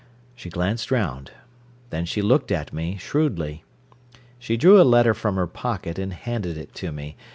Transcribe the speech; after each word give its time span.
She 0.33 0.49
glanced 0.49 0.89
round. 0.89 1.29
Then 1.91 2.05
she 2.07 2.23
looked 2.23 2.51
at 2.51 2.73
me 2.73 2.97
shrewdly. 2.97 3.63
She 4.39 4.57
drew 4.57 4.81
a 4.81 4.81
letter 4.81 5.13
from 5.13 5.35
her 5.35 5.45
pocket, 5.45 5.99
and 5.99 6.11
handed 6.11 6.57
it 6.57 6.73
to 6.73 6.91
me. 6.91 7.15